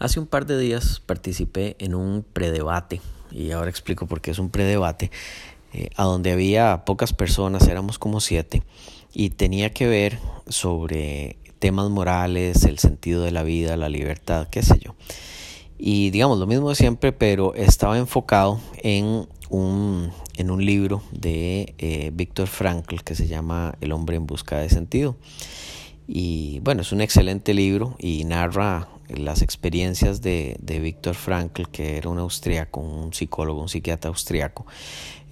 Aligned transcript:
Hace 0.00 0.18
un 0.18 0.26
par 0.26 0.46
de 0.46 0.58
días 0.58 1.02
participé 1.04 1.76
en 1.78 1.94
un 1.94 2.24
predebate, 2.24 3.02
y 3.30 3.50
ahora 3.50 3.68
explico 3.68 4.06
por 4.06 4.22
qué 4.22 4.30
es 4.30 4.38
un 4.38 4.48
predebate, 4.48 5.10
eh, 5.74 5.90
a 5.94 6.04
donde 6.04 6.32
había 6.32 6.86
pocas 6.86 7.12
personas, 7.12 7.68
éramos 7.68 7.98
como 7.98 8.20
siete, 8.20 8.62
y 9.12 9.28
tenía 9.28 9.74
que 9.74 9.86
ver 9.86 10.18
sobre 10.48 11.36
temas 11.58 11.90
morales, 11.90 12.64
el 12.64 12.78
sentido 12.78 13.22
de 13.22 13.30
la 13.30 13.42
vida, 13.42 13.76
la 13.76 13.90
libertad, 13.90 14.48
qué 14.50 14.62
sé 14.62 14.78
yo. 14.78 14.94
Y 15.76 16.08
digamos 16.08 16.38
lo 16.38 16.46
mismo 16.46 16.70
de 16.70 16.76
siempre, 16.76 17.12
pero 17.12 17.54
estaba 17.54 17.98
enfocado 17.98 18.58
en 18.82 19.28
un, 19.50 20.12
en 20.38 20.50
un 20.50 20.64
libro 20.64 21.02
de 21.12 21.74
eh, 21.76 22.10
Víctor 22.14 22.46
Frankl 22.46 23.02
que 23.04 23.14
se 23.14 23.26
llama 23.26 23.74
El 23.82 23.92
hombre 23.92 24.16
en 24.16 24.26
busca 24.26 24.60
de 24.60 24.70
sentido. 24.70 25.16
Y 26.08 26.60
bueno, 26.60 26.80
es 26.80 26.90
un 26.90 27.02
excelente 27.02 27.52
libro 27.52 27.96
y 27.98 28.24
narra 28.24 28.88
las 29.16 29.42
experiencias 29.42 30.20
de, 30.22 30.56
de 30.60 30.78
Víctor 30.78 31.14
Frankl, 31.14 31.64
que 31.70 31.96
era 31.96 32.08
un 32.08 32.18
austriaco, 32.18 32.80
un 32.80 33.12
psicólogo, 33.12 33.60
un 33.60 33.68
psiquiatra 33.68 34.08
austriaco, 34.08 34.66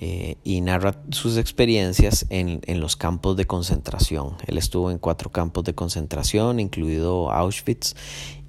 eh, 0.01 0.37
y 0.45 0.61
narra 0.61 1.03
sus 1.11 1.37
experiencias 1.39 2.27
en, 2.31 2.61
en, 2.67 2.81
los 2.81 2.97
campos 2.97 3.37
de 3.37 3.47
concentración. 3.47 4.37
Él 4.47 4.57
estuvo 4.57 4.93
en 4.93 4.99
cuatro 4.99 5.31
campos 5.31 5.65
de 5.65 5.75
concentración, 5.75 6.61
incluido 6.61 7.33
Auschwitz, 7.33 7.97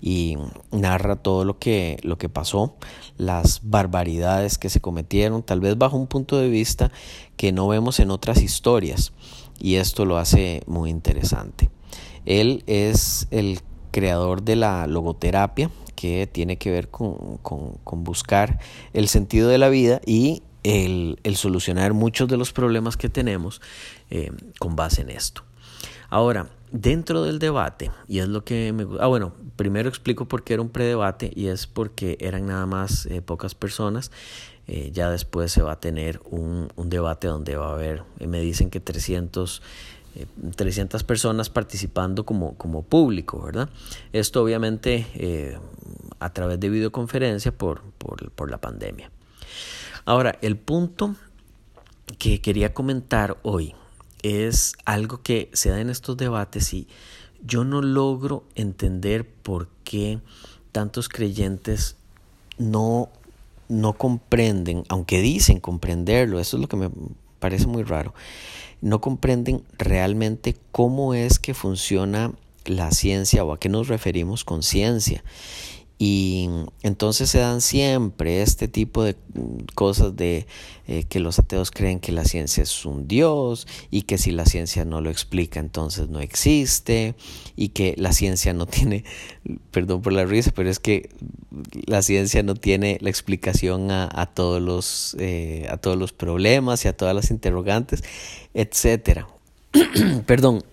y 0.02 0.38
narra 0.72 1.16
todo 1.18 1.46
lo 1.46 1.58
que, 1.58 1.98
lo 2.04 2.18
que 2.18 2.30
pasó, 2.30 2.76
las 3.18 3.62
barbaridades 3.64 4.58
que 4.58 4.70
se 4.70 4.80
cometieron, 4.80 5.44
tal 5.44 5.60
vez 5.60 5.78
bajo 5.78 5.98
un 5.98 6.08
punto 6.08 6.38
de 6.38 6.50
vista 6.50 6.92
que 7.36 7.52
no 7.52 7.68
vemos 7.68 8.00
en 8.00 8.12
otras 8.12 8.42
historias, 8.42 9.12
y 9.60 9.76
esto 9.76 10.06
lo 10.06 10.18
hace 10.18 10.62
muy 10.68 10.90
interesante. 10.90 11.70
Él 12.26 12.64
es 12.68 13.28
el 13.32 13.62
creador 13.92 14.44
de 14.44 14.56
la 14.56 14.88
logoterapia, 14.88 15.70
que 15.96 16.28
tiene 16.28 16.58
que 16.58 16.72
ver 16.72 16.90
con, 16.90 17.40
buscar 17.84 18.60
el 18.94 19.08
sentido 19.08 19.50
de 19.50 19.58
la 19.58 19.70
vida 19.70 20.00
y 20.06 20.44
el, 20.64 21.18
solucionar 21.36 21.94
muchos 21.94 22.28
de 22.30 22.38
los 22.38 22.54
problemas 22.54 22.98
que 22.98 23.10
tenemos 23.10 23.62
eh, 24.10 24.32
con 24.60 24.76
base 24.76 25.02
en 25.02 25.10
esto. 25.10 25.44
Ahora, 26.10 26.48
dentro 26.72 27.24
del 27.24 27.40
debate, 27.40 27.92
y 28.08 28.20
es 28.20 28.28
lo 28.28 28.44
que 28.44 28.74
me 28.74 28.88
Ah, 29.00 29.08
bueno, 29.08 29.34
primero 29.56 29.90
explico 29.90 30.26
por 30.26 30.44
qué 30.44 30.54
era 30.54 30.62
un 30.62 30.70
predebate 30.70 31.32
y 31.36 31.48
es 31.48 31.68
porque 31.68 32.18
eran 32.20 32.46
nada 32.46 32.66
más 32.66 33.06
eh, 33.06 33.22
pocas 33.22 33.54
personas. 33.56 34.12
Eh, 34.68 34.92
ya 34.94 35.10
después 35.10 35.52
se 35.52 35.64
va 35.64 35.74
a 35.74 35.80
tener 35.80 36.22
un, 36.30 36.70
un, 36.76 36.90
debate 36.90 37.28
donde 37.28 37.56
va 37.56 37.70
a 37.70 37.74
haber, 37.74 38.04
me 38.20 38.40
dicen 38.40 38.70
que 38.70 38.80
300 38.80 39.64
300 40.56 41.02
eh, 41.02 41.06
personas 41.06 41.50
participando 41.50 42.26
como, 42.26 42.56
como 42.56 42.84
público, 42.84 43.42
¿verdad? 43.42 43.70
Esto 44.14 44.44
obviamente 44.44 45.08
eh, 45.16 45.58
a 46.20 46.32
través 46.34 46.60
de 46.60 46.70
videoconferencia 46.70 47.52
por, 47.52 47.82
por, 47.98 48.32
por, 48.32 48.50
la 48.50 48.60
pandemia. 48.60 49.12
Ahora, 50.06 50.38
el 50.42 50.58
punto 50.58 51.16
que 52.18 52.42
quería 52.42 52.74
comentar 52.74 53.38
hoy 53.44 53.76
es 54.22 54.74
algo 54.86 55.22
que 55.22 55.50
se 55.54 55.70
da 55.70 55.80
en 55.80 55.90
estos 55.90 56.18
debates 56.18 56.74
y 56.74 56.88
yo 57.46 57.64
no 57.64 57.82
logro 57.82 58.44
entender 58.56 59.26
por 59.28 59.70
qué 59.84 60.20
tantos 60.72 61.10
creyentes 61.10 61.96
no, 62.58 63.10
no 63.70 63.94
comprenden, 63.94 64.84
aunque 64.90 65.22
dicen 65.22 65.60
comprenderlo, 65.60 66.40
eso 66.40 66.58
es 66.58 66.62
lo 66.62 66.68
que 66.68 66.78
me 66.78 66.90
parece 67.40 67.68
muy 67.68 67.84
raro, 67.84 68.14
no 68.82 69.02
comprenden 69.02 69.64
realmente 69.78 70.56
cómo 70.72 71.14
es 71.14 71.40
que 71.40 71.54
funciona 71.54 72.32
la 72.66 72.92
ciencia 72.92 73.44
o 73.44 73.54
a 73.54 73.60
qué 73.60 73.70
nos 73.70 73.88
referimos 73.88 74.44
con 74.44 74.64
ciencia. 74.64 75.24
Y 76.02 76.50
entonces 76.82 77.30
se 77.30 77.40
dan 77.40 77.60
siempre 77.60 78.42
este 78.42 78.70
tipo 78.70 79.04
de 79.04 79.18
cosas 79.76 80.16
de 80.16 80.48
eh, 80.88 81.04
que 81.04 81.20
los 81.20 81.40
ateos 81.40 81.72
creen 81.72 82.00
que 82.00 82.14
la 82.14 82.24
ciencia 82.24 82.64
es 82.64 82.86
un 82.86 83.06
dios 83.06 83.68
y 83.92 84.04
que 84.04 84.18
si 84.18 84.32
la 84.32 84.46
ciencia 84.46 84.86
no 84.86 85.02
lo 85.02 85.10
explica 85.10 85.60
entonces 85.60 86.08
no 86.08 86.22
existe 86.22 87.16
y 87.58 87.70
que 87.70 87.96
la 87.98 88.14
ciencia 88.14 88.54
no 88.54 88.66
tiene, 88.66 89.04
perdón 89.72 90.02
por 90.02 90.14
la 90.14 90.24
risa, 90.24 90.52
pero 90.56 90.70
es 90.70 90.80
que 90.80 91.10
la 91.86 92.02
ciencia 92.02 92.44
no 92.44 92.56
tiene 92.56 92.98
la 93.02 93.10
explicación 93.10 93.92
a, 93.92 94.10
a 94.10 94.26
todos, 94.28 94.62
los, 94.62 95.18
eh, 95.20 95.68
a 95.70 95.76
todos 95.76 95.98
los 95.98 96.14
problemas 96.14 96.86
y 96.86 96.88
a 96.88 96.96
todas 96.96 97.14
las 97.14 97.30
interrogantes, 97.30 98.06
etcétera. 98.54 99.28
perdón, 100.26 100.64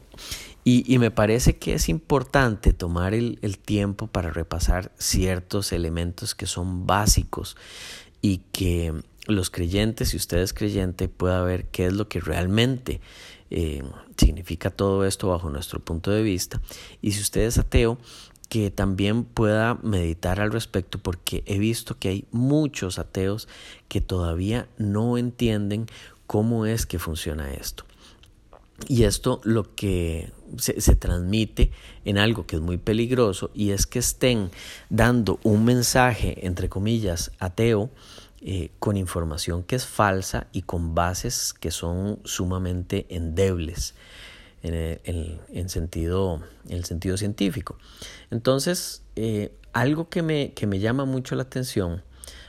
y, 0.68 0.98
me 0.98 1.12
parece 1.12 1.58
que 1.58 1.74
es 1.74 1.88
importante 1.88 2.72
tomar 2.72 3.14
el, 3.14 3.58
tiempo 3.64 4.08
para 4.08 4.30
repasar 4.30 4.90
ciertos 4.98 5.70
elementos 5.70 6.34
que 6.34 6.46
son 6.46 6.88
básicos 6.88 7.56
y 8.20 8.38
que 8.50 8.92
los 9.28 9.48
creyentes, 9.50 10.08
si 10.08 10.16
usted 10.16 10.38
es 10.38 10.52
creyente, 10.52 11.06
pueda 11.06 11.40
ver 11.42 11.66
qué 11.66 11.86
es 11.86 11.92
lo 11.92 12.08
que 12.08 12.18
realmente 12.18 13.00
eh, 13.50 13.84
significa 14.16 14.70
todo 14.70 15.06
esto 15.06 15.28
bajo 15.28 15.50
nuestro 15.50 15.78
punto 15.78 16.10
de 16.10 16.24
vista. 16.24 16.60
Y 17.00 17.12
si 17.12 17.20
usted 17.20 17.42
es 17.42 17.58
ateo, 17.58 17.96
que 18.48 18.72
también 18.72 19.22
pueda 19.22 19.78
meditar 19.84 20.40
al 20.40 20.50
respecto 20.50 20.98
porque 20.98 21.44
he 21.46 21.60
visto 21.60 21.96
que 21.96 22.08
hay 22.08 22.24
muchos 22.32 22.98
ateos 22.98 23.46
que 23.86 24.00
todavía 24.00 24.68
no 24.78 25.16
entienden 25.16 25.86
cómo 26.26 26.66
es 26.66 26.86
que 26.86 26.98
funciona 26.98 27.52
esto. 27.52 27.84
Y 28.88 29.04
esto 29.04 29.40
lo 29.44 29.74
que 29.74 30.30
se, 30.58 30.96
transmite 30.96 31.72
en 32.04 32.18
algo 32.18 32.46
que 32.46 32.56
es 32.56 32.62
muy 32.62 32.76
peligroso 32.76 33.50
y 33.54 33.70
es 33.70 33.86
que 33.86 33.98
estén 33.98 34.50
dando 34.90 35.40
un 35.42 35.64
mensaje, 35.64 36.46
entre 36.46 36.68
comillas, 36.68 37.32
ateo, 37.38 37.90
eh, 38.42 38.70
con 38.78 38.96
información 38.96 39.62
que 39.62 39.76
es 39.76 39.86
falsa 39.86 40.46
y 40.52 40.62
con 40.62 40.94
bases 40.94 41.54
que 41.54 41.70
son 41.70 42.20
sumamente 42.24 43.06
endebles 43.08 43.94
en, 44.62 45.68
sentido, 45.68 46.42
en 46.68 46.76
el 46.76 46.84
sentido 46.84 47.16
científico. 47.16 47.78
Entonces, 48.30 49.02
eh, 49.14 49.52
algo 49.72 50.08
que 50.08 50.22
me, 50.22 50.52
que 50.52 50.66
me 50.66 50.80
llama 50.80 51.04
mucho 51.04 51.34
la 51.34 51.42
atención 51.42 52.02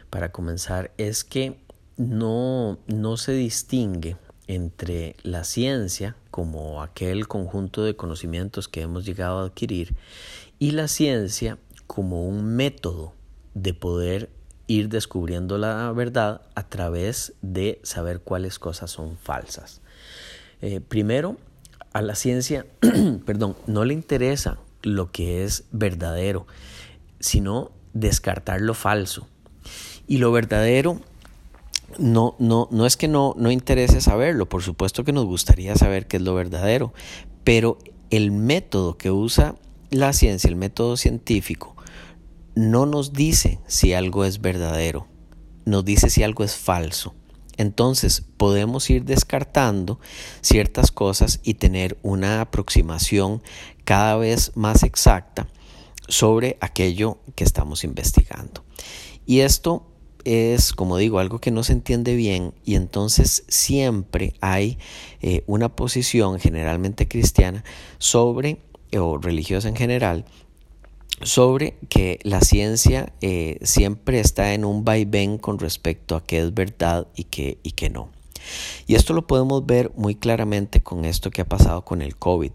para 0.10 0.32
comenzar 0.32 0.92
es 0.98 1.24
que 1.24 1.58
no, 1.96 2.80
no 2.88 3.18
se 3.18 3.34
distingue 3.34 4.18
entre 4.48 5.16
la 5.24 5.44
ciencia 5.44 6.16
como 6.32 6.82
aquel 6.82 7.28
conjunto 7.28 7.84
de 7.84 7.96
conocimientos 7.96 8.68
que 8.68 8.82
hemos 8.82 9.06
llegado 9.06 9.40
a 9.40 9.46
adquirir 9.46 9.96
y 10.60 10.72
la 10.72 10.88
ciencia 10.88 11.58
como 11.86 12.28
un 12.28 12.56
método 12.56 13.14
de 13.54 13.74
poder 13.74 14.30
ir 14.68 14.90
descubriendo 14.90 15.58
la 15.58 15.92
verdad 15.92 16.42
a 16.56 16.68
través 16.68 17.34
de 17.42 17.80
saber 17.84 18.20
cuáles 18.20 18.60
cosas 18.60 18.92
son 18.92 19.18
falsas. 19.18 19.82
Eh, 20.62 20.82
primero, 20.82 21.38
a 21.94 22.02
la 22.02 22.16
ciencia, 22.16 22.66
perdón, 23.26 23.56
no 23.66 23.86
le 23.86 23.94
interesa 23.94 24.60
lo 24.84 25.12
que 25.12 25.44
es 25.44 25.66
verdadero, 25.72 26.46
sino 27.20 27.72
descartar 27.94 28.62
lo 28.62 28.74
falso. 28.74 29.28
Y 30.08 30.20
lo 30.20 30.32
verdadero 30.32 31.02
no, 32.00 32.36
no, 32.40 32.68
no 32.72 32.86
es 32.86 32.98
que 32.98 33.08
no, 33.08 33.34
no 33.38 33.52
interese 33.52 34.02
saberlo, 34.02 34.48
por 34.48 34.64
supuesto 34.64 35.04
que 35.04 35.14
nos 35.14 35.26
gustaría 35.26 35.76
saber 35.76 36.08
qué 36.08 36.18
es 36.18 36.24
lo 36.24 36.36
verdadero, 36.36 36.94
pero 37.44 37.78
el 38.10 38.32
método 38.32 38.98
que 38.98 39.12
usa 39.12 39.56
la 39.90 40.14
ciencia, 40.14 40.50
el 40.50 40.56
método 40.56 40.98
científico, 40.98 41.76
no 42.56 42.86
nos 42.86 43.14
dice 43.14 43.60
si 43.68 43.94
algo 43.94 44.26
es 44.26 44.42
verdadero, 44.42 45.08
nos 45.66 45.86
dice 45.86 46.10
si 46.10 46.24
algo 46.24 46.44
es 46.44 46.56
falso. 46.56 47.14
Entonces 47.58 48.24
podemos 48.38 48.90
ir 48.90 49.04
descartando 49.04 50.00
ciertas 50.42 50.92
cosas 50.92 51.40
y 51.44 51.56
tener 51.56 51.98
una 52.04 52.42
aproximación 52.42 53.42
cada 53.84 54.16
vez 54.16 54.52
más 54.56 54.84
exacta 54.84 55.48
sobre 56.08 56.58
aquello 56.62 57.18
que 57.36 57.44
estamos 57.44 57.84
investigando. 57.84 58.64
Y 59.26 59.40
esto 59.40 59.88
es, 60.28 60.74
como 60.74 60.98
digo, 60.98 61.20
algo 61.20 61.40
que 61.40 61.52
no 61.52 61.64
se 61.64 61.74
entiende 61.74 62.16
bien 62.16 62.54
y 62.66 62.76
entonces 62.76 63.44
siempre 63.48 64.34
hay 64.42 64.78
eh, 65.22 65.44
una 65.48 65.70
posición 65.76 66.40
generalmente 66.40 67.08
cristiana 67.08 67.64
sobre, 67.98 68.58
o 68.98 69.18
religiosa 69.18 69.70
en 69.70 69.76
general, 69.76 70.26
sobre 71.22 71.78
que 71.90 72.20
la 72.24 72.42
ciencia 72.42 73.14
eh, 73.22 73.58
siempre 73.62 74.20
está 74.20 74.54
en 74.54 74.66
un 74.66 74.84
vaivén 74.84 75.38
con 75.38 75.60
respecto 75.60 76.16
a 76.16 76.24
qué 76.24 76.40
es 76.40 76.54
verdad 76.54 77.08
y 77.16 77.24
qué, 77.24 77.58
y 77.64 77.72
qué 77.72 77.90
no. 77.90 78.10
Y 78.86 78.96
esto 78.96 79.14
lo 79.14 79.28
podemos 79.28 79.66
ver 79.66 79.92
muy 79.96 80.16
claramente 80.16 80.82
con 80.82 81.06
esto 81.06 81.32
que 81.32 81.42
ha 81.42 81.46
pasado 81.46 81.84
con 81.84 82.02
el 82.02 82.16
COVID, 82.16 82.52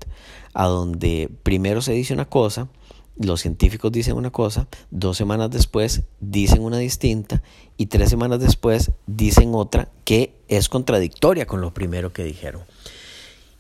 a 0.55 0.67
donde 0.67 1.31
primero 1.43 1.83
se 1.83 1.93
dice 1.93 2.15
una 2.15 2.29
cosa, 2.29 2.69
los 3.17 3.41
científicos 3.41 3.93
dicen 3.93 4.17
una 4.17 4.31
cosa, 4.31 4.69
dos 4.91 5.17
semanas 5.17 5.51
después 5.51 6.03
dicen 6.21 6.63
una 6.63 6.79
distinta 6.79 7.43
y 7.77 7.87
tres 7.87 8.11
semanas 8.11 8.41
después 8.41 8.93
dicen 9.07 9.55
otra 9.55 9.89
que 10.05 10.35
es 10.49 10.69
contradictoria 10.69 11.47
con 11.47 11.61
lo 11.61 11.75
primero 11.75 12.13
que 12.13 12.25
dijeron. 12.25 12.63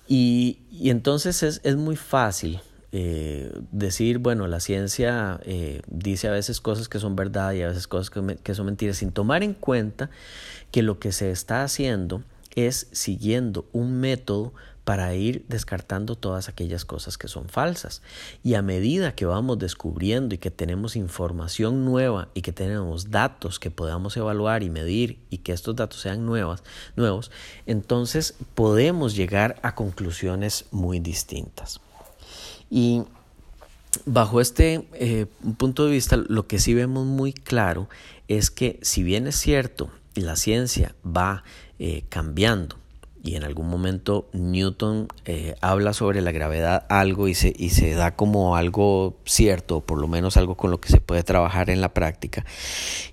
Y, 0.08 0.58
entonces 0.82 1.43
es, 1.43 1.76
muy 1.76 1.96
fácil 1.96 2.60
eh, 2.93 3.52
decir, 3.70 4.19
bueno, 4.19 4.46
la 4.46 4.60
ciencia 4.60 5.40
eh, 5.44 5.81
dice 5.87 6.28
a 6.28 6.32
veces 6.32 6.60
cosas 6.60 6.88
que 6.88 6.98
son 6.98 7.16
verdad 7.16 7.52
y 7.52 7.62
a 7.62 7.69
veces 7.69 7.87
cosas 7.87 8.10
que, 8.10 8.37
que 8.43 8.55
son 8.55 8.66
mentiras, 8.66 8.98
sin 8.98 9.12
tomar 9.12 9.43
en 9.43 9.55
cuenta 9.55 10.10
que 10.70 10.82
lo 10.82 10.98
que 10.98 11.12
se 11.12 11.31
está 11.31 11.62
haciendo 11.62 12.22
es 12.55 12.88
siguiendo 12.93 13.66
un 13.72 14.00
método 14.00 14.52
para 14.84 15.14
ir 15.14 15.44
descartando 15.49 16.17
todas 16.17 16.49
aquellas 16.49 16.84
cosas 16.84 17.17
que 17.17 17.29
son 17.29 17.49
falsas. 17.49 18.02
Y 18.43 18.55
a 18.55 18.62
medida 18.62 19.14
que 19.14 19.26
vamos 19.26 19.58
descubriendo 19.58 20.34
y 20.34 20.38
que 20.38 20.50
tenemos 20.50 20.96
información 20.96 21.84
nueva 21.84 22.29
y 22.34 22.43
que 22.43 22.52
tenemos 22.52 23.11
datos 23.11 23.58
que 23.58 23.70
podamos 23.70 24.17
evaluar 24.17 24.62
y 24.62 24.70
medir 24.70 25.19
y 25.31 25.38
que 25.38 25.52
estos 25.52 25.76
datos 25.76 26.00
sean 26.00 26.26
nuevos, 26.26 26.62
entonces 27.67 28.34
podemos 28.55 29.14
llegar 29.14 29.61
a 29.62 29.75
conclusiones 29.75 30.67
muy 30.70 30.99
distintas. 30.99 31.81
Y 32.70 33.05
bajo 34.05 34.40
este 34.40 34.88
eh, 34.94 35.26
punto 35.58 35.84
de 35.84 35.93
vista, 35.93 36.17
lo 36.17 36.46
que 36.46 36.58
sí 36.58 36.75
vemos 36.75 37.06
muy 37.06 37.32
claro 37.32 37.88
es 38.29 38.50
que 38.50 38.79
si 38.82 39.02
bien 39.02 39.26
es 39.26 39.37
cierto, 39.37 39.90
la 40.14 40.37
ciencia 40.37 40.94
va 41.05 41.44
eh, 41.79 42.05
cambiando, 42.08 42.76
y 43.22 43.36
en 43.36 43.44
algún 43.44 43.69
momento 43.69 44.28
Newton 44.32 45.06
eh, 45.26 45.54
habla 45.60 45.92
sobre 45.92 46.20
la 46.22 46.32
gravedad 46.32 46.84
algo 46.88 47.28
y 47.28 47.34
se, 47.34 47.54
y 47.56 47.70
se 47.70 47.94
da 47.94 48.16
como 48.16 48.56
algo 48.56 49.16
cierto, 49.24 49.80
por 49.80 49.98
lo 49.98 50.08
menos 50.08 50.36
algo 50.36 50.56
con 50.56 50.72
lo 50.72 50.80
que 50.80 50.88
se 50.88 51.00
puede 51.00 51.22
trabajar 51.22 51.70
en 51.70 51.80
la 51.80 51.94
práctica. 51.94 52.44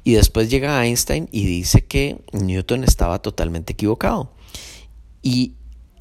Y 0.03 0.13
después 0.13 0.49
llega 0.49 0.83
Einstein 0.83 1.29
y 1.31 1.45
dice 1.45 1.85
que 1.85 2.21
Newton 2.33 2.83
estaba 2.83 3.19
totalmente 3.21 3.73
equivocado. 3.73 4.31
Y 5.21 5.53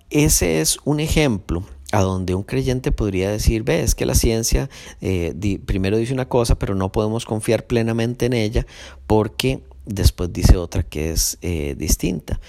ese 0.09 0.61
es 0.61 0.79
un 0.85 1.01
ejemplo 1.01 1.65
a 1.93 2.01
donde 2.01 2.35
un 2.35 2.43
creyente 2.43 2.93
podría 2.93 3.31
decir, 3.31 3.63
ve, 3.63 3.83
es 3.83 3.95
que 3.95 4.07
la 4.07 4.15
ciencia 4.15 4.71
eh, 5.01 5.59
primero 5.67 5.99
dice 5.99 6.15
una 6.15 6.29
cosa, 6.29 6.59
pero 6.59 6.75
no 6.75 6.93
podemos 6.93 7.27
confiar 7.27 7.67
plenamente 7.67 8.27
en 8.27 8.33
ella 8.33 8.67
porque 9.07 9.63
después 9.85 10.33
dice 10.33 10.57
otra 10.57 10.83
que 10.83 11.11
es 11.11 11.39
eh, 11.43 11.75
distinta. 11.77 12.41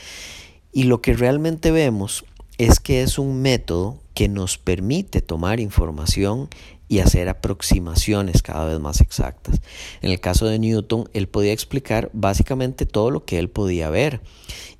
Y 0.71 0.83
lo 0.83 1.01
que 1.01 1.13
realmente 1.13 1.71
vemos 1.71 2.25
es 2.57 2.79
que 2.79 3.01
es 3.01 3.17
un 3.17 3.41
método 3.41 3.99
que 4.13 4.27
nos 4.27 4.57
permite 4.57 5.21
tomar 5.21 5.59
información 5.59 6.49
y 6.89 6.99
hacer 6.99 7.29
aproximaciones 7.29 8.41
cada 8.41 8.65
vez 8.65 8.79
más 8.79 8.99
exactas. 8.99 9.61
En 10.01 10.09
el 10.11 10.19
caso 10.19 10.47
de 10.47 10.57
Newton, 10.57 11.07
él 11.13 11.29
podía 11.29 11.53
explicar 11.53 12.09
básicamente 12.13 12.87
todo 12.87 13.11
lo 13.11 13.23
que 13.23 13.37
él 13.37 13.49
podía 13.49 13.89
ver. 13.89 14.21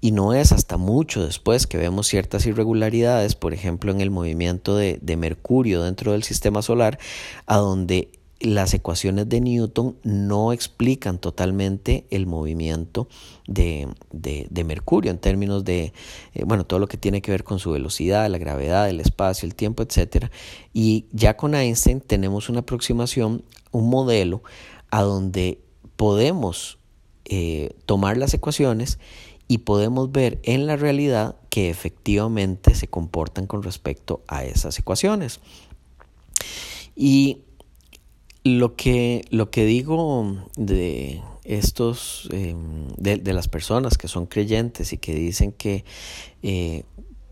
Y 0.01 0.11
no 0.11 0.33
es 0.33 0.51
hasta 0.51 0.77
mucho 0.77 1.23
después 1.23 1.67
que 1.67 1.77
vemos 1.77 2.07
ciertas 2.07 2.45
irregularidades, 2.47 3.35
por 3.35 3.53
ejemplo 3.53 3.91
en 3.91 4.01
el 4.01 4.09
movimiento 4.09 4.75
de, 4.75 4.99
Mercurio 5.17 5.83
dentro 5.83 6.13
del 6.13 6.23
sistema 6.23 6.61
solar, 6.61 6.97
a 7.45 7.57
donde 7.57 8.09
las 8.39 8.73
ecuaciones 8.73 9.27
de 9.27 9.41
Newton 9.41 9.97
no 10.03 10.53
explican 10.53 11.19
totalmente 11.19 12.05
el 12.09 12.25
movimiento 12.25 13.09
de, 13.47 13.87
Mercurio 14.65 15.11
en 15.11 15.17
términos 15.17 15.65
de, 15.65 15.93
eh, 16.33 16.43
bueno, 16.45 16.65
todo 16.65 16.79
lo 16.79 16.87
que 16.87 16.97
tiene 16.97 17.21
que 17.21 17.31
ver 17.31 17.43
con 17.43 17.59
su 17.59 17.71
velocidad, 17.71 18.29
la 18.29 18.37
gravedad, 18.37 18.89
el 18.89 19.01
espacio, 19.01 19.45
el 19.45 19.55
tiempo, 19.55 19.83
etc. 19.83 20.27
Y 20.73 21.05
ya 21.11 21.35
con 21.35 21.53
Einstein 21.53 21.99
tenemos 21.99 22.49
una 22.49 22.59
aproximación, 22.59 23.43
un 23.71 23.89
modelo 23.89 24.41
a 24.89 25.01
donde 25.01 25.59
podemos 25.97 26.79
eh, 27.25 27.75
tomar 27.85 28.17
las 28.17 28.33
ecuaciones 28.33 28.99
y 29.49 29.59
podemos 29.59 30.11
ver 30.11 30.39
en 30.43 30.65
la 30.65 30.77
realidad 30.77 31.35
que 31.49 31.69
efectivamente 31.69 32.73
se 32.73 32.87
comportan 32.87 33.47
con 33.47 33.63
respecto 33.63 34.21
a 34.27 34.45
esas 34.45 34.79
ecuaciones. 34.79 35.41
Y 36.95 37.43
lo 38.43 38.75
que, 38.75 39.25
lo 39.29 39.49
que 39.51 39.65
digo 39.65 40.37
de 40.55 41.21
estos, 41.43 42.29
em, 42.31 42.87
de, 42.97 43.33
las 43.33 43.47
personas 43.47 43.97
que 43.97 44.07
son 44.07 44.27
creyentes 44.27 44.93
y 44.93 44.97
que 44.97 45.15
dicen 45.15 45.51
que 45.51 45.83
eh, 46.43 46.83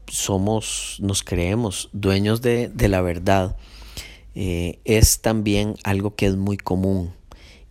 somos, 0.07 0.97
nos 1.01 1.23
creemos 1.23 1.89
dueños 1.93 2.41
de, 2.41 2.71
la 2.87 3.01
verdad, 3.01 3.57
eh, 4.35 4.79
es 4.85 5.21
también 5.21 5.75
algo 5.83 6.15
que 6.15 6.25
es 6.25 6.35
muy 6.35 6.57
común. 6.57 7.13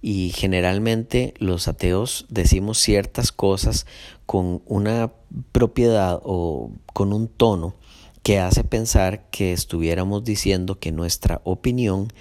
Y 0.02 0.30
generalmente 0.36 1.34
los 1.38 1.66
ateos 1.66 2.26
decimos 2.28 2.78
ciertas 2.78 3.32
cosas 3.32 3.86
con 4.24 4.62
una 4.66 5.12
propiedad 5.52 6.20
o 6.22 6.70
con 6.92 7.12
un 7.12 7.26
tono 7.26 7.74
que 8.22 8.38
hace 8.38 8.62
pensar 8.62 9.28
que 9.30 9.52
estuviéramos 9.52 10.22
diciendo 10.22 10.78
que 10.78 10.92
nuestra 10.92 11.40
opinión 11.44 12.12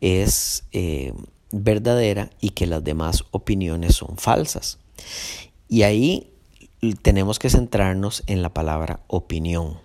es 0.00 0.64
eh, 0.72 1.12
verdadera 1.52 2.30
y 2.40 2.50
que 2.50 2.66
las 2.66 2.82
demás 2.84 3.24
opiniones 3.30 3.96
son 3.96 4.16
falsas. 4.16 4.78
Y 5.68 5.82
ahí 5.82 6.32
tenemos 7.02 7.38
que 7.38 7.50
centrarnos 7.50 8.22
en 8.26 8.42
la 8.42 8.52
palabra 8.52 9.00
opinión, 9.06 9.78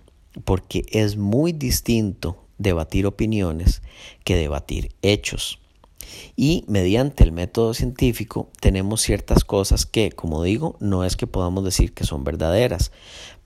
porque 0.44 0.84
es 0.90 1.16
muy 1.16 1.52
distinto 1.52 2.44
debatir 2.58 3.06
opiniones 3.06 3.82
que 4.24 4.36
debatir 4.36 4.94
hechos. 5.02 5.58
Y 6.36 6.64
mediante 6.68 7.24
el 7.24 7.32
método 7.32 7.74
científico 7.74 8.50
tenemos 8.60 9.02
ciertas 9.02 9.44
cosas 9.44 9.86
que, 9.86 10.12
como 10.12 10.42
digo, 10.42 10.76
no 10.80 11.04
es 11.04 11.16
que 11.16 11.26
podamos 11.26 11.64
decir 11.64 11.92
que 11.92 12.04
son 12.04 12.24
verdaderas, 12.24 12.92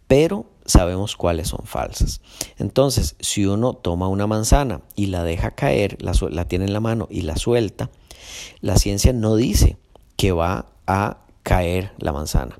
pero 0.06 0.46
sabemos 0.70 1.16
cuáles 1.16 1.48
son 1.48 1.64
falsas. 1.64 2.20
Entonces, 2.58 3.16
si 3.20 3.46
uno 3.46 3.74
toma 3.74 4.08
una 4.08 4.26
manzana 4.26 4.80
y 4.96 5.06
la 5.06 5.24
deja 5.24 5.50
caer, 5.52 5.98
la, 6.00 6.44
tiene 6.46 6.64
en 6.64 6.72
la 6.72 6.80
mano 6.80 7.08
y 7.10 7.22
la 7.22 7.36
suelta, 7.36 7.90
la 8.60 8.76
ciencia 8.76 9.12
no 9.12 9.36
dice 9.36 9.76
que 10.16 10.32
va 10.32 10.66
a 10.86 11.18
caer 11.42 11.92
la 11.98 12.12
manzana. 12.12 12.58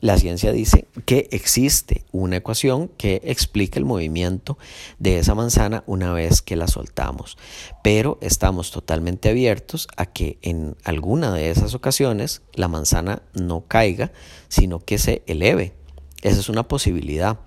La 0.00 0.16
ciencia 0.16 0.50
dice 0.50 0.88
que 1.04 1.28
existe 1.30 2.04
una 2.10 2.36
ecuación 2.36 2.88
que 2.88 3.20
explica 3.22 3.78
el 3.78 3.84
movimiento 3.84 4.56
de 4.98 5.18
esa 5.18 5.34
manzana 5.34 5.84
una 5.86 6.14
vez 6.14 6.40
que 6.40 6.56
la 6.56 6.68
soltamos, 6.68 7.36
pero 7.82 8.16
estamos 8.22 8.70
totalmente 8.70 9.28
abiertos 9.28 9.88
a 9.98 10.06
que 10.06 10.38
en 10.40 10.74
alguna 10.84 11.34
de 11.34 11.50
esas 11.50 11.74
ocasiones 11.74 12.40
la 12.54 12.68
manzana 12.68 13.22
no 13.34 13.66
caiga, 13.68 14.10
sino 14.48 14.80
que 14.80 14.96
se 14.96 15.22
eleve. 15.26 15.74
Esa 16.22 16.40
es 16.40 16.48
una 16.48 16.66
posibilidad 16.66 17.40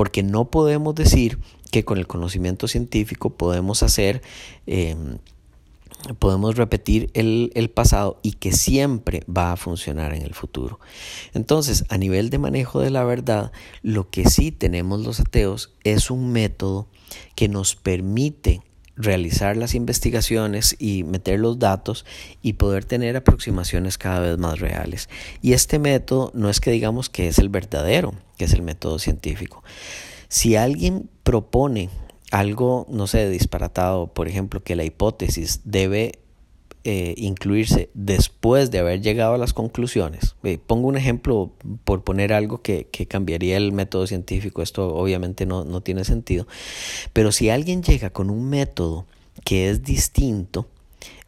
porque 0.00 0.22
no 0.22 0.50
podemos 0.50 0.94
decir 0.94 1.38
que 1.70 1.84
con 1.84 1.98
el 1.98 2.06
conocimiento 2.06 2.68
científico 2.68 3.36
podemos 3.36 3.82
hacer, 3.82 4.22
em, 4.66 5.18
podemos 6.18 6.56
repetir 6.56 7.10
el, 7.12 7.52
el, 7.54 7.68
pasado 7.68 8.18
y 8.22 8.32
que 8.32 8.52
siempre 8.52 9.22
va 9.28 9.52
a 9.52 9.58
funcionar 9.58 10.14
en 10.14 10.22
el 10.22 10.32
futuro. 10.32 10.80
Entonces, 11.34 11.84
a 11.90 11.98
nivel 11.98 12.30
de 12.30 12.38
manejo 12.38 12.80
de 12.80 12.88
la 12.88 13.04
verdad, 13.04 13.52
lo 13.82 14.08
que 14.08 14.26
sí 14.30 14.52
tenemos 14.52 15.04
los 15.04 15.20
ateos 15.20 15.74
es 15.84 16.10
un 16.10 16.32
método 16.32 16.86
que 17.34 17.48
nos 17.48 17.76
permite 17.76 18.62
realizar 19.02 19.56
las 19.56 19.74
investigaciones 19.74 20.76
y 20.78 21.04
meter 21.04 21.40
los 21.40 21.58
datos 21.58 22.04
y 22.42 22.54
poder 22.54 22.84
tener 22.84 23.16
aproximaciones 23.16 23.98
cada 23.98 24.20
vez 24.20 24.38
más 24.38 24.60
reales. 24.60 25.08
Y 25.42 25.52
este 25.52 25.78
método 25.78 26.30
no 26.34 26.48
es 26.48 26.60
que 26.60 26.70
digamos 26.70 27.08
que 27.08 27.28
es 27.28 27.38
el 27.38 27.48
verdadero, 27.48 28.14
que 28.36 28.44
es 28.44 28.52
el 28.52 28.62
método 28.62 28.98
científico. 28.98 29.64
Si 30.28 30.56
alguien 30.56 31.10
propone 31.22 31.90
algo, 32.30 32.86
no 32.88 33.06
sé, 33.06 33.28
disparatado, 33.28 34.06
por 34.06 34.28
ejemplo, 34.28 34.62
que 34.62 34.76
la 34.76 34.84
hipótesis 34.84 35.60
debe 35.64 36.19
eh, 36.84 37.14
incluirse 37.16 37.90
después 37.94 38.70
de 38.70 38.78
haber 38.78 39.02
llegado 39.02 39.34
a 39.34 39.38
las 39.38 39.52
conclusiones. 39.52 40.36
Eh, 40.44 40.58
pongo 40.58 40.88
un 40.88 40.96
ejemplo 40.96 41.52
por 41.84 42.04
poner 42.04 42.32
algo 42.32 42.62
que, 42.62 42.88
cambiaría 43.08 43.56
el 43.56 43.72
método 43.72 44.06
científico. 44.06 44.62
Esto 44.62 44.94
obviamente 44.94 45.46
no, 45.46 45.64
no 45.64 45.82
tiene 45.82 46.04
sentido. 46.04 46.46
Pero 47.12 47.32
si 47.32 47.50
alguien 47.50 47.82
llega 47.82 48.10
con 48.10 48.30
un 48.30 48.48
método 48.48 49.06
que 49.44 49.68
es 49.70 49.82
distinto, 49.82 50.68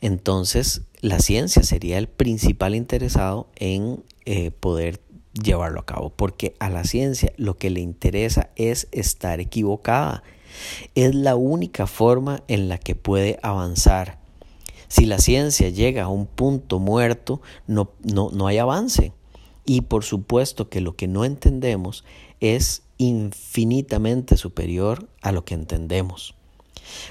entonces 0.00 0.82
la 1.02 1.18
ciencia 1.18 1.62
sería 1.62 1.98
el 1.98 2.08
principal 2.08 2.74
interesado 2.74 3.48
en 3.56 4.04
eh, 4.24 4.52
poder 4.52 5.00
llevarlo 5.32 5.80
a 5.80 5.86
cabo, 5.86 6.10
porque 6.10 6.54
a 6.60 6.70
la 6.70 6.84
ciencia 6.84 7.32
lo 7.36 7.56
que 7.56 7.70
le 7.70 7.80
interesa 7.80 8.50
es 8.56 8.88
estar 8.92 9.40
equivocada. 9.40 10.22
Es 10.94 11.14
la 11.14 11.34
única 11.34 11.86
forma 11.86 12.42
en 12.46 12.68
la 12.68 12.78
que 12.78 12.94
puede 12.94 13.38
avanzar. 13.42 14.21
Si 14.92 15.06
la 15.06 15.18
ciencia 15.20 15.70
llega 15.70 16.02
a 16.02 16.08
un 16.08 16.26
punto 16.26 16.78
muerto, 16.78 17.40
no, 17.66 17.92
no, 18.02 18.28
no 18.30 18.46
hay 18.46 18.58
avance. 18.58 19.14
Y 19.64 19.80
por 19.80 20.04
supuesto 20.04 20.68
que 20.68 20.82
lo 20.82 20.96
que 20.96 21.08
no 21.08 21.24
entendemos 21.24 22.04
es 22.40 22.82
infinitamente 22.98 24.36
superior 24.36 25.08
a 25.22 25.32
lo 25.32 25.46
que 25.46 25.54
entendemos. 25.54 26.34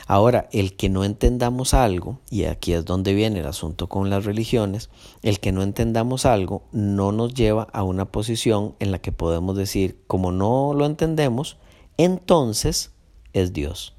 Ahora, 0.06 0.48
el 0.52 0.76
que 0.76 0.90
no 0.90 1.04
entendamos 1.04 1.74
algo, 1.74 2.20
y 2.30 2.44
aquí 2.44 2.74
es 2.74 2.86
donde 2.86 3.16
viene 3.16 3.40
el 3.40 3.48
asunto 3.48 3.90
con 3.90 4.12
las 4.12 4.26
religiones, 4.26 4.92
el 5.24 5.40
que 5.40 5.52
no 5.52 5.64
entendamos 5.64 6.28
algo 6.28 6.62
no 6.72 7.12
nos 7.12 7.34
lleva 7.34 7.64
a 7.74 7.82
una 7.82 8.06
posición 8.06 8.76
en 8.78 8.92
la 8.92 9.00
que 9.00 9.12
podemos 9.12 9.58
decir, 9.58 9.98
como 10.06 10.32
no 10.32 10.76
lo 10.76 10.86
entendemos, 10.86 11.58
entonces 11.98 12.92
es 13.34 13.54
Dios. 13.54 13.96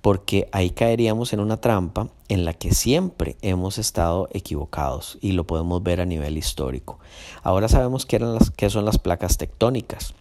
Porque 0.00 0.48
ahí 0.52 0.70
caeríamos 0.70 1.32
en 1.32 1.40
una 1.40 1.60
trampa 1.60 2.08
en 2.28 2.44
la 2.44 2.52
que 2.52 2.74
siempre 2.74 3.36
hemos 3.42 3.78
estado 3.78 4.28
equivocados 4.32 5.18
y 5.20 5.32
lo 5.32 5.44
podemos 5.44 5.82
ver 5.82 6.00
a 6.00 6.06
nivel 6.06 6.36
histórico. 6.36 6.98
Ahora 7.42 7.68
sabemos 7.68 8.06
qué, 8.06 8.16
eran 8.16 8.34
las, 8.34 8.52
son 8.72 8.84
las 8.84 8.98
placas 8.98 9.36
tectónicas. 9.36 10.14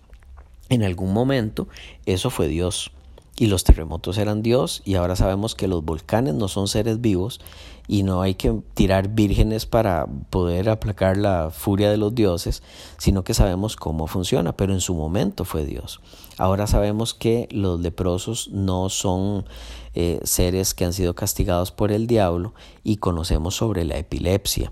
En 0.69 0.83
algún 0.83 1.13
momento 1.13 1.67
eso 2.05 2.29
fue 2.29 2.47
Dios 2.47 2.91
y 3.37 3.47
los 3.47 3.63
terremotos 3.63 4.17
eran 4.17 4.41
Dios 4.41 4.81
y 4.85 4.95
ahora 4.95 5.15
sabemos 5.15 5.55
que 5.55 5.67
los 5.67 5.83
volcanes 5.83 6.35
no 6.35 6.47
son 6.47 6.67
seres 6.67 7.01
vivos 7.01 7.41
y 7.87 8.03
no 8.03 8.21
hay 8.21 8.35
que 8.35 8.61
tirar 8.73 9.09
vírgenes 9.09 9.65
para 9.65 10.07
poder 10.29 10.69
aplacar 10.69 11.17
la 11.17 11.51
furia 11.51 11.91
de 11.91 11.97
los 11.97 12.15
dioses, 12.15 12.63
sino 12.97 13.23
que 13.23 13.33
sabemos 13.33 13.75
cómo 13.75 14.07
funciona, 14.07 14.55
pero 14.55 14.73
en 14.73 14.81
su 14.81 14.95
momento 14.95 15.45
fue 15.45 15.65
Dios. 15.65 16.01
Ahora 16.37 16.67
sabemos 16.67 17.13
que 17.13 17.47
los 17.51 17.79
leprosos 17.79 18.49
no 18.49 18.89
son 18.89 19.45
eh, 19.93 20.19
seres 20.23 20.73
que 20.73 20.85
han 20.85 20.93
sido 20.93 21.13
castigados 21.15 21.71
por 21.71 21.91
el 21.91 22.07
diablo 22.07 22.53
y 22.83 22.97
conocemos 22.97 23.55
sobre 23.55 23.85
la 23.85 23.97
epilepsia. 23.97 24.71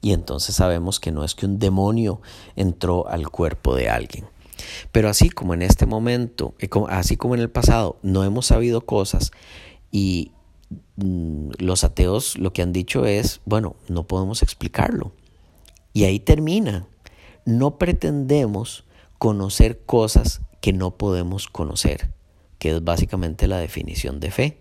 Y 0.00 0.12
entonces 0.12 0.54
sabemos 0.54 1.00
que 1.00 1.12
no 1.12 1.24
es 1.24 1.34
que 1.34 1.46
un 1.46 1.58
demonio 1.58 2.20
entró 2.56 3.08
al 3.08 3.30
cuerpo 3.30 3.74
de 3.74 3.88
alguien. 3.88 4.26
Pero 4.92 5.08
así 5.08 5.30
como 5.30 5.54
en 5.54 5.62
este 5.62 5.86
momento, 5.86 6.54
eh, 6.58 6.68
así 6.88 7.16
como 7.16 7.34
en 7.34 7.40
el 7.40 7.50
pasado, 7.50 7.98
no 8.02 8.24
hemos 8.24 8.46
sabido 8.46 8.82
cosas 8.82 9.32
y 9.90 10.32
mm, 10.96 11.50
los 11.58 11.84
ateos 11.84 12.38
lo 12.38 12.52
que 12.52 12.62
han 12.62 12.72
dicho 12.72 13.06
es, 13.06 13.40
bueno, 13.44 13.76
no 13.88 14.06
podemos 14.06 14.42
explicarlo. 14.42 15.12
Y 15.92 16.04
ahí 16.04 16.18
termina. 16.18 16.86
No 17.44 17.78
pretendemos 17.78 18.84
conocer 19.18 19.80
cosas 19.84 20.40
que 20.60 20.72
no 20.72 20.96
podemos 20.96 21.46
conocer, 21.48 22.10
que 22.58 22.70
es 22.70 22.82
básicamente 22.82 23.46
la 23.46 23.58
definición 23.58 24.18
de 24.18 24.30
fe. 24.30 24.58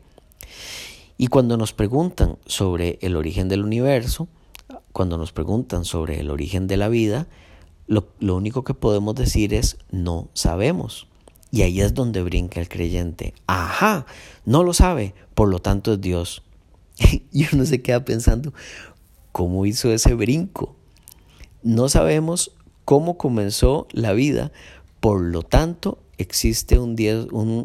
Y 1.17 1.27
cuando 1.27 1.57
nos 1.57 1.73
preguntan 1.73 2.37
sobre 2.45 2.99
el 3.01 3.15
origen 3.15 3.47
del 3.47 3.63
universo, 3.63 4.27
cuando 4.91 5.17
nos 5.17 5.31
preguntan 5.31 5.85
sobre 5.85 6.19
el 6.19 6.29
origen 6.29 6.67
de 6.67 6.77
la 6.77 6.89
vida, 6.89 7.27
lo, 7.87 8.05
único 8.35 8.63
que 8.63 8.73
podemos 8.73 9.15
decir 9.15 9.53
es 9.53 9.77
no 9.91 10.29
sabemos. 10.33 11.07
Y 11.51 11.61
ahí 11.61 11.81
es 11.81 11.93
donde 11.93 12.23
brinca 12.23 12.59
el 12.59 12.69
creyente. 12.69 13.33
Ajá, 13.45 14.05
no 14.45 14.63
lo 14.63 14.73
sabe, 14.73 15.13
por 15.35 15.49
lo 15.49 15.59
tanto 15.59 15.93
es 15.93 16.01
Dios. 16.01 16.43
y 17.31 17.45
uno 17.53 17.65
se 17.65 17.81
queda 17.81 18.05
pensando, 18.05 18.53
¿cómo 19.31 19.65
hizo 19.65 19.91
ese 19.91 20.15
brinco? 20.15 20.75
No 21.61 21.89
sabemos 21.89 22.51
cómo 22.85 23.17
comenzó 23.17 23.87
la 23.91 24.13
vida, 24.13 24.51
por 24.99 25.21
lo 25.21 25.43
tanto 25.43 25.99
existe 26.17 26.79
un, 26.79 26.95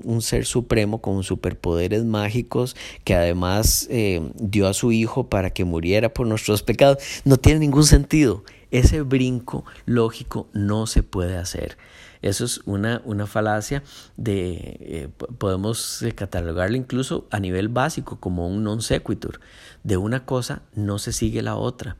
un, 0.04 0.22
ser 0.22 0.46
supremo 0.46 1.00
con 1.00 1.22
superpoderes 1.22 2.04
mágicos 2.04 2.76
que 3.04 3.14
además 3.14 3.86
eh, 3.90 4.20
dio 4.34 4.66
a 4.66 4.74
su 4.74 4.92
hijo 4.92 5.28
para 5.28 5.50
que 5.50 5.64
muriera 5.64 6.12
por 6.12 6.26
nuestros 6.26 6.62
pecados. 6.62 6.98
No 7.24 7.36
tiene 7.36 7.60
ningún 7.60 7.84
sentido. 7.84 8.42
Ese 8.70 9.02
brinco 9.02 9.64
lógico 9.86 10.48
no 10.52 10.86
se 10.86 11.02
puede 11.02 11.36
hacer. 11.36 11.78
Eso 12.20 12.44
es 12.44 12.60
una, 12.66 13.00
una 13.04 13.26
falacia 13.26 13.82
de, 14.16 14.76
eh, 14.80 15.08
podemos 15.38 16.04
catalogarlo 16.14 16.76
incluso 16.76 17.26
a 17.30 17.40
nivel 17.40 17.68
básico 17.68 18.18
como 18.20 18.48
un 18.48 18.64
non 18.64 18.82
sequitur. 18.82 19.40
De 19.84 19.96
una 19.96 20.26
cosa 20.26 20.62
no 20.74 20.98
se 20.98 21.12
sigue 21.12 21.42
la 21.42 21.56
otra. 21.56 21.96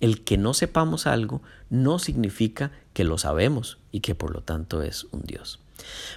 El 0.00 0.24
que 0.24 0.36
no 0.36 0.54
sepamos 0.54 1.06
algo 1.06 1.42
no 1.70 1.98
significa 1.98 2.72
que 2.92 3.04
lo 3.04 3.18
sabemos 3.18 3.81
y 3.92 4.00
que 4.00 4.14
por 4.14 4.32
lo 4.32 4.40
tanto 4.42 4.82
es 4.82 5.06
un 5.12 5.22
Dios. 5.22 5.60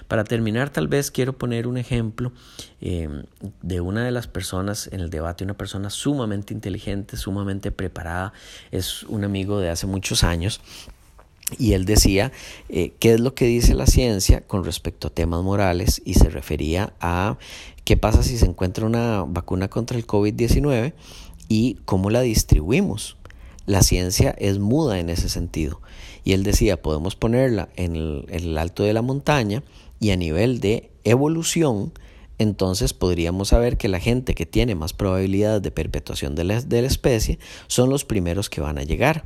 Para 0.08 0.24
terminar, 0.24 0.70
tal 0.70 0.88
vez 0.88 1.10
quiero 1.10 1.36
poner 1.36 1.66
un 1.66 1.76
ejemplo 1.76 2.32
em, 2.80 3.24
de 3.62 3.80
una 3.80 4.04
de 4.04 4.10
las 4.10 4.26
personas 4.26 4.88
en 4.92 5.00
el 5.00 5.10
debate, 5.10 5.44
una 5.44 5.56
persona 5.56 5.90
sumamente 5.90 6.54
inteligente, 6.54 7.16
sumamente 7.16 7.70
preparada, 7.72 8.32
es 8.70 9.02
un 9.04 9.24
amigo 9.24 9.60
de 9.60 9.70
hace 9.70 9.86
muchos 9.86 10.24
años. 10.24 10.60
Y 11.58 11.74
él 11.74 11.84
decía, 11.84 12.32
eh, 12.68 12.92
¿qué 12.98 13.14
es 13.14 13.20
lo 13.20 13.34
que 13.34 13.44
dice 13.46 13.74
la 13.74 13.86
ciencia 13.86 14.40
con 14.40 14.64
respecto 14.64 15.08
a 15.08 15.10
temas 15.10 15.44
morales? 15.44 16.02
Y 16.04 16.14
se 16.14 16.28
refería 16.28 16.92
a 17.00 17.38
qué 17.84 17.96
pasa 17.96 18.24
si 18.24 18.36
se 18.36 18.46
encuentra 18.46 18.84
una 18.84 19.22
vacuna 19.22 19.68
contra 19.68 19.96
el 19.96 20.06
COVID-19 20.06 20.92
y 21.48 21.74
cómo 21.84 22.10
la 22.10 22.22
distribuimos. 22.22 23.16
La 23.64 23.82
ciencia 23.82 24.30
es 24.38 24.58
muda 24.58 24.98
en 24.98 25.08
ese 25.08 25.28
sentido. 25.28 25.80
Y 26.26 26.32
él 26.32 26.42
decía, 26.42 26.82
podemos 26.82 27.14
ponerla 27.14 27.68
en 27.76 27.94
el, 27.94 28.58
alto 28.58 28.82
de 28.82 28.92
la 28.92 29.00
montaña 29.00 29.62
y 30.00 30.10
a 30.10 30.16
nivel 30.16 30.58
de 30.58 30.90
evolución, 31.04 31.92
entonces 32.38 32.92
podríamos 32.94 33.50
saber 33.50 33.78
que 33.78 33.86
la 33.86 34.00
gente 34.00 34.34
que 34.34 34.44
tiene 34.44 34.74
más 34.74 34.92
probabilidades 34.92 35.62
de 35.62 35.70
perpetuación 35.70 36.34
de 36.34 36.42
la, 36.42 36.56
especie 36.56 37.38
son 37.68 37.90
los 37.90 38.04
primeros 38.04 38.50
que 38.50 38.60
van 38.60 38.76
a 38.76 38.82
llegar, 38.82 39.22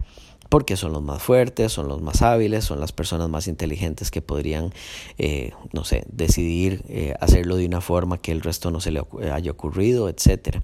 porque 0.50 0.76
son 0.76 0.92
los 0.92 1.02
más 1.02 1.22
fuertes, 1.22 1.72
son 1.72 1.88
los 1.88 2.02
más 2.02 2.20
hábiles, 2.20 2.64
son 2.64 2.80
las 2.80 2.92
personas 2.92 3.30
más 3.30 3.48
inteligentes 3.48 4.10
que 4.10 4.20
podrían, 4.20 4.74
eh, 5.16 5.52
no 5.72 5.84
sé, 5.84 6.04
decidir 6.12 6.82
eh, 6.90 7.14
hacerlo 7.18 7.56
de 7.56 7.64
una 7.64 7.80
forma 7.80 8.18
que 8.18 8.30
el 8.30 8.42
resto 8.42 8.70
no 8.70 8.82
se 8.82 8.90
le 8.90 9.02
haya 9.32 9.50
ocurrido, 9.50 10.10
etc. 10.10 10.58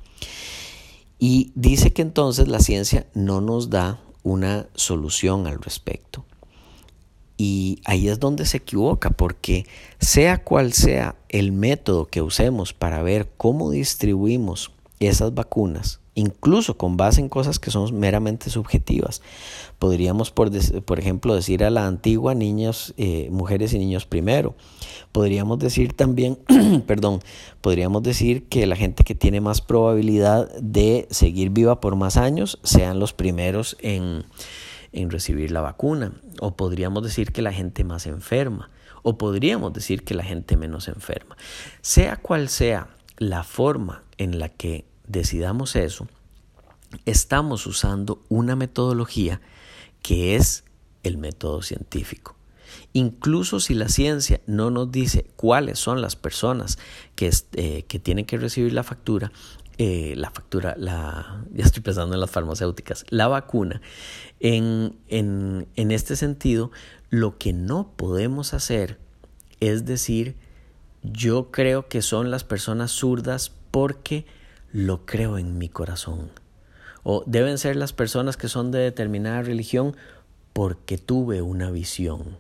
Y 1.19 1.53
dice 1.55 1.95
que 1.95 2.03
entonces 2.03 2.47
la 2.47 2.61
ciencia 2.61 3.07
no 3.15 3.41
nos 3.41 3.71
da 3.71 4.03
una 4.27 4.67
solución 4.75 5.47
al 5.47 5.63
respecto. 5.63 6.25
Y 7.37 7.81
ahí 7.85 8.09
es 8.09 8.19
donde 8.19 8.45
se 8.45 8.57
equivoca, 8.57 9.11
porque 9.11 9.67
sea 10.01 10.43
cual 10.43 10.73
sea 10.73 11.15
el 11.29 11.53
método 11.53 12.07
que 12.07 12.23
usemos 12.23 12.73
para 12.73 13.05
ver 13.05 13.31
cómo 13.37 13.71
distribuimos 13.71 14.73
esas 14.99 15.33
vacunas, 15.33 16.01
incluso 16.17 16.77
con 16.77 16.97
base 16.97 17.21
en 17.21 17.29
cosas 17.29 17.61
que 17.61 17.71
son 17.71 17.97
meramente 17.97 18.51
subjetivas, 18.51 19.23
podríamos, 19.79 20.31
por, 20.33 20.51
por 20.83 20.99
ejemplo, 20.99 21.35
decir 21.35 21.63
a 21.63 21.71
la 21.71 21.87
antigua 21.87 22.35
niños, 22.35 22.95
eh, 22.97 23.29
mujeres 23.31 23.73
y 23.75 23.79
niños 23.79 24.07
primero. 24.07 24.57
Podríamos 25.13 25.59
decir 25.59 25.93
también, 25.93 26.39
perdón, 26.87 27.21
podríamos 27.61 28.03
decir 28.03 28.49
que 28.49 28.67
la 28.67 28.77
gente 28.77 29.05
que 29.05 29.15
tiene 29.15 29.41
más 29.41 29.61
probabilidad 29.61 30.51
de 30.57 31.07
seguir 31.11 31.51
viva 31.51 31.81
por 31.81 31.97
más 31.97 32.17
años 32.17 32.59
sean 32.63 32.99
los 32.99 33.13
primeros 33.13 33.77
en, 33.81 34.25
en 34.93 35.11
recibir 35.11 35.51
la 35.51 35.61
vacuna. 35.61 36.13
O 36.41 36.57
podríamos 36.57 37.03
decir 37.03 37.31
que 37.31 37.43
la 37.43 37.53
gente 37.53 37.85
más 37.85 38.07
enferma. 38.07 38.71
O 39.03 39.19
podríamos 39.19 39.75
decir 39.75 40.03
que 40.03 40.15
la 40.15 40.25
gente 40.25 40.57
menos 40.57 40.89
enferma. 40.89 41.37
Sea 41.83 42.17
cual 42.17 42.49
sea 42.49 42.89
la 43.19 43.45
forma 43.45 44.03
en 44.17 44.39
la 44.39 44.49
que 44.49 44.87
decidamos 45.09 45.77
eso, 45.77 46.09
estamos 47.05 47.67
usando 47.67 48.23
una 48.29 48.57
metodología 48.57 49.41
que 50.03 50.37
es 50.37 50.65
el 51.03 51.19
método 51.19 51.63
científico. 51.63 52.37
Incluso 52.93 53.61
si 53.61 53.75
la 53.75 53.89
ciencia 53.89 54.41
no 54.47 54.71
nos 54.71 54.91
dice 54.91 55.27
cuáles 55.37 55.79
son 55.79 56.01
las 56.01 56.17
personas 56.17 56.79
que, 57.15 57.31
eh, 57.53 57.85
que 57.89 57.99
tienen 57.99 58.25
que 58.25 58.39
recibir 58.39 58.73
la 58.73 58.83
factura, 58.83 59.33
eh, 59.79 60.15
la 60.17 60.31
factura, 60.31 60.75
la, 60.79 61.45
ya 61.53 61.65
estoy 61.65 61.83
pensando 61.83 62.15
en 62.15 62.21
las 62.21 62.31
farmacéuticas, 62.31 63.05
la 63.11 63.29
vacuna, 63.29 63.81
en, 64.41 64.97
en, 65.09 65.69
en 65.77 65.91
este 65.91 66.17
sentido, 66.17 66.71
lo 67.11 67.39
que 67.39 67.53
no 67.53 67.93
podemos 67.97 68.55
hacer 68.55 68.99
es 69.61 69.85
decir, 69.87 70.37
yo 71.03 71.51
creo 71.51 71.89
que 71.89 72.03
son 72.03 72.31
las 72.31 72.45
personas 72.45 72.91
zurdas 72.91 73.53
porque 73.71 74.27
lo 74.77 75.07
creo 75.07 75.39
en 75.39 75.57
mi 75.57 75.71
corazón. 75.71 76.31
O 77.03 77.25
deben 77.25 77.57
ser 77.57 77.77
las 77.77 77.95
personas 77.95 78.37
que 78.37 78.47
son 78.47 78.71
de 78.71 78.81
determinada 78.81 79.41
religión 79.41 79.97
porque 80.53 80.99
tuve 80.99 81.41
una 81.41 81.71
visión. 81.71 82.37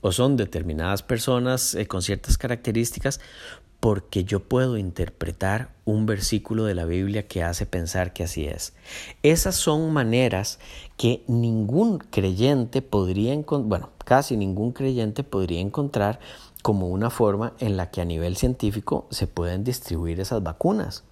O 0.00 0.10
son 0.10 0.38
determinadas 0.38 1.02
personas 1.02 1.74
eh, 1.74 1.86
con 1.86 2.00
ciertas 2.00 2.38
características 2.38 3.20
porque 3.78 4.24
yo 4.24 4.40
puedo 4.40 4.78
interpretar 4.78 5.74
un 5.84 6.06
versículo 6.06 6.64
de 6.64 6.74
la 6.74 6.86
Biblia 6.86 7.28
que 7.28 7.42
hace 7.42 7.66
pensar 7.66 8.14
que 8.14 8.24
así 8.24 8.46
es. 8.46 8.72
Esas 9.22 9.54
son 9.54 9.92
maneras 9.92 10.60
que 10.96 11.24
ningún 11.26 11.98
creyente 11.98 12.80
podría 12.80 13.34
encontrar, 13.34 13.68
bueno, 13.68 13.90
casi 14.06 14.38
ningún 14.38 14.72
creyente 14.72 15.24
podría 15.24 15.60
encontrar 15.60 16.20
como 16.62 16.88
una 16.88 17.10
forma 17.10 17.52
en 17.58 17.76
la 17.76 17.90
que 17.90 18.00
a 18.00 18.06
nivel 18.06 18.38
científico 18.38 19.06
se 19.10 19.26
pueden 19.26 19.62
distribuir 19.62 20.20
esas 20.20 20.42
vacunas. 20.42 21.04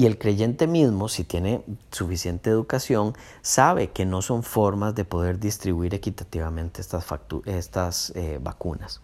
Y 0.00 0.06
el 0.06 0.16
creyente 0.16 0.66
mismo, 0.66 1.10
si 1.10 1.24
tiene 1.24 1.62
suficiente 1.90 2.48
educación, 2.48 3.12
sabe 3.42 3.90
que 3.90 4.06
no 4.06 4.22
son 4.22 4.42
formas 4.42 4.94
de 4.94 5.04
poder 5.04 5.38
distribuir 5.38 5.94
equitativamente 5.94 6.80
estas, 6.80 7.04
estas 7.44 8.10
eh, 8.16 8.38
vacunas. 8.42 9.02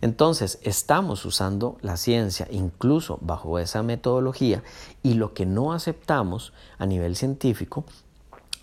Entonces, 0.00 0.60
estamos 0.62 1.24
usando 1.24 1.78
la 1.80 1.96
ciencia 1.96 2.46
incluso 2.52 3.18
bajo 3.22 3.58
esa 3.58 3.82
metodología 3.82 4.62
y 5.02 5.14
lo 5.14 5.34
que 5.34 5.46
no 5.46 5.72
aceptamos 5.72 6.52
a 6.78 6.86
nivel 6.86 7.16
científico 7.16 7.84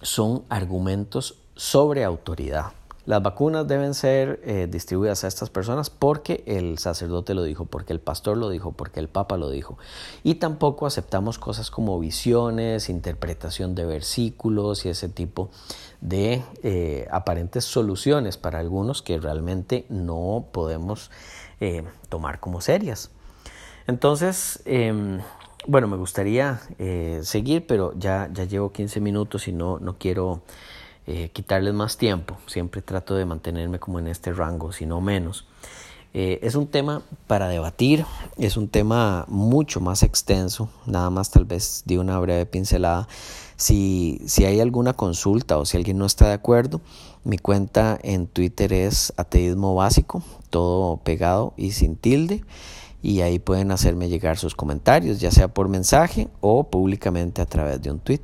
son 0.01 0.45
argumentos 0.47 1.35
sobre 1.57 2.05
autoridad. 2.05 2.71
Las 3.05 3.23
vacunas 3.23 3.67
deben 3.67 3.95
ser 3.95 4.39
eh, 4.43 4.67
distribuidas 4.69 5.23
a 5.23 5.27
estas 5.27 5.49
personas 5.49 5.89
porque 5.89 6.43
el 6.45 6.77
sacerdote 6.77 7.33
lo 7.33 7.41
dijo, 7.43 7.65
porque 7.65 7.93
el 7.93 7.99
pastor 7.99 8.37
lo 8.37 8.49
dijo, 8.49 8.73
porque 8.73 8.99
el 8.99 9.09
papa 9.09 9.37
lo 9.37 9.49
dijo. 9.49 9.77
Y 10.23 10.35
tampoco 10.35 10.85
aceptamos 10.85 11.39
cosas 11.39 11.71
como 11.71 11.99
visiones, 11.99 12.89
interpretación 12.89 13.73
de 13.73 13.85
versículos 13.85 14.85
y 14.85 14.89
ese 14.89 15.09
tipo 15.09 15.49
de 15.99 16.43
eh, 16.61 17.07
aparentes 17.11 17.65
soluciones 17.65 18.37
para 18.37 18.59
algunos 18.59 19.01
que 19.01 19.19
realmente 19.19 19.85
no 19.89 20.45
podemos 20.51 21.09
eh, 21.59 21.83
tomar 22.09 22.39
como 22.39 22.61
serias. 22.61 23.09
Entonces, 23.87 24.61
em, 24.65 25.21
bueno, 25.65 25.87
me 25.87 25.97
gustaría 25.97 26.61
seguir, 27.23 27.65
pero 27.65 27.93
ya, 27.97 28.29
ya 28.31 28.45
llevo 28.45 28.71
15 28.71 28.99
minutos 28.99 29.47
y 29.47 29.53
no, 29.53 29.79
no 29.79 29.97
quiero 29.97 30.41
eh, 31.07 31.29
quitarles 31.33 31.73
más 31.73 31.97
tiempo. 31.97 32.37
Siempre 32.47 32.81
trato 32.81 33.15
de 33.15 33.25
mantenerme 33.25 33.79
como 33.79 33.99
en 33.99 34.07
este 34.07 34.33
rango, 34.33 34.71
si 34.71 34.85
no 34.85 35.01
menos. 35.01 35.45
Eh, 36.13 36.39
es 36.43 36.55
un 36.55 36.67
tema 36.67 37.03
para 37.27 37.47
debatir, 37.47 38.05
es 38.37 38.57
un 38.57 38.67
tema 38.67 39.23
mucho 39.29 39.79
más 39.79 40.03
extenso, 40.03 40.69
nada 40.85 41.09
más 41.09 41.31
tal 41.31 41.45
vez 41.45 41.83
de 41.85 41.99
una 41.99 42.19
breve 42.19 42.45
pincelada. 42.45 43.07
Si, 43.55 44.21
si 44.25 44.43
hay 44.43 44.59
alguna 44.59 44.93
consulta 44.93 45.57
o 45.57 45.65
si 45.65 45.77
alguien 45.77 45.97
no 45.97 46.05
está 46.05 46.27
de 46.27 46.33
acuerdo, 46.33 46.81
mi 47.23 47.37
cuenta 47.37 47.97
en 48.01 48.27
Twitter 48.27 48.73
es 48.73 49.13
ateísmo 49.15 49.73
básico, 49.73 50.21
todo 50.49 50.97
pegado 50.97 51.53
y 51.55 51.71
sin 51.71 51.95
tilde, 51.95 52.43
y 53.01 53.21
ahí 53.21 53.39
pueden 53.39 53.71
hacerme 53.71 54.09
llegar 54.09 54.37
sus 54.37 54.53
comentarios, 54.53 55.21
ya 55.21 55.31
sea 55.31 55.47
por 55.47 55.69
mensaje 55.69 56.27
o 56.41 56.65
públicamente 56.65 57.41
a 57.41 57.45
través 57.45 57.81
de 57.81 57.91
un 57.91 57.99
tweet. 57.99 58.21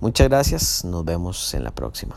Muchas 0.00 0.28
gracias, 0.28 0.84
nos 0.84 1.04
vemos 1.04 1.54
en 1.54 1.64
la 1.64 1.72
próxima. 1.72 2.16